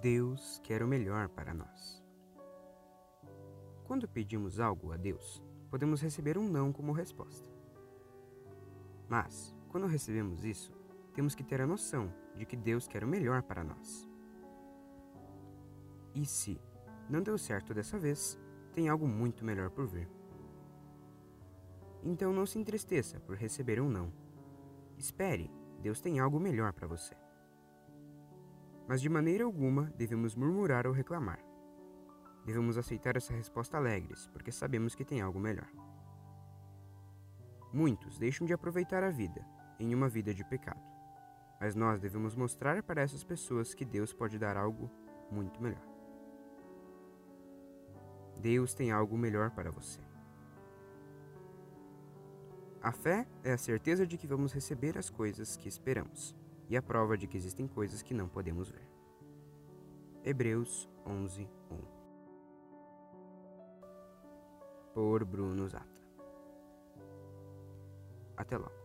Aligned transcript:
Deus 0.00 0.58
quer 0.64 0.82
o 0.82 0.88
melhor 0.88 1.28
para 1.28 1.52
nós. 1.52 2.02
Quando 3.84 4.08
pedimos 4.08 4.58
algo 4.58 4.92
a 4.92 4.96
Deus, 4.96 5.42
podemos 5.68 6.00
receber 6.00 6.38
um 6.38 6.48
não 6.48 6.72
como 6.72 6.90
resposta. 6.90 7.50
Mas, 9.10 9.54
quando 9.68 9.86
recebemos 9.86 10.42
isso, 10.42 10.72
temos 11.12 11.34
que 11.34 11.44
ter 11.44 11.60
a 11.60 11.66
noção 11.66 12.10
de 12.34 12.46
que 12.46 12.56
Deus 12.56 12.88
quer 12.88 13.04
o 13.04 13.06
melhor 13.06 13.42
para 13.42 13.62
nós. 13.62 14.08
E 16.14 16.24
se 16.24 16.58
não 17.06 17.22
deu 17.22 17.36
certo 17.36 17.74
dessa 17.74 17.98
vez, 17.98 18.40
tem 18.72 18.88
algo 18.88 19.06
muito 19.06 19.44
melhor 19.44 19.68
por 19.68 19.86
vir. 19.86 20.08
Então 22.02 22.32
não 22.32 22.46
se 22.46 22.58
entristeça 22.58 23.20
por 23.20 23.36
receber 23.36 23.82
um 23.82 23.90
não. 23.90 24.10
Espere, 24.96 25.50
Deus 25.82 26.00
tem 26.00 26.20
algo 26.20 26.40
melhor 26.40 26.72
para 26.72 26.86
você. 26.86 27.14
Mas 28.90 29.00
de 29.00 29.08
maneira 29.08 29.44
alguma 29.44 29.84
devemos 29.96 30.34
murmurar 30.34 30.84
ou 30.84 30.92
reclamar. 30.92 31.38
Devemos 32.44 32.76
aceitar 32.76 33.16
essa 33.16 33.32
resposta 33.32 33.76
alegres, 33.76 34.26
porque 34.32 34.50
sabemos 34.50 34.96
que 34.96 35.04
tem 35.04 35.20
algo 35.20 35.38
melhor. 35.38 35.70
Muitos 37.72 38.18
deixam 38.18 38.44
de 38.44 38.52
aproveitar 38.52 39.04
a 39.04 39.10
vida 39.10 39.46
em 39.78 39.94
uma 39.94 40.08
vida 40.08 40.34
de 40.34 40.44
pecado, 40.44 40.82
mas 41.60 41.76
nós 41.76 42.00
devemos 42.00 42.34
mostrar 42.34 42.82
para 42.82 43.00
essas 43.00 43.22
pessoas 43.22 43.74
que 43.74 43.84
Deus 43.84 44.12
pode 44.12 44.40
dar 44.40 44.56
algo 44.56 44.90
muito 45.30 45.62
melhor. 45.62 45.86
Deus 48.38 48.74
tem 48.74 48.90
algo 48.90 49.16
melhor 49.16 49.52
para 49.52 49.70
você. 49.70 50.00
A 52.82 52.90
fé 52.90 53.24
é 53.44 53.52
a 53.52 53.58
certeza 53.58 54.04
de 54.04 54.18
que 54.18 54.26
vamos 54.26 54.52
receber 54.52 54.98
as 54.98 55.08
coisas 55.08 55.56
que 55.56 55.68
esperamos 55.68 56.34
e 56.70 56.76
a 56.76 56.82
prova 56.82 57.18
de 57.18 57.26
que 57.26 57.36
existem 57.36 57.66
coisas 57.66 58.00
que 58.00 58.14
não 58.14 58.28
podemos 58.28 58.70
ver. 58.70 58.88
Hebreus 60.24 60.88
11, 61.04 61.50
1 61.68 61.76
Por 64.94 65.24
Bruno 65.24 65.68
Zata. 65.68 65.84
Até 68.36 68.56
lá. 68.56 68.79